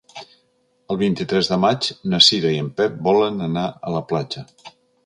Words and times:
El 0.95 0.99
vint-i-tres 1.01 1.51
de 1.53 1.59
maig 1.65 1.91
na 2.15 2.23
Cira 2.29 2.55
i 2.57 2.65
en 2.65 2.73
Pep 2.81 2.97
volen 3.11 3.41
anar 3.51 3.71
a 3.91 3.97
la 3.99 4.07
platja. 4.13 4.49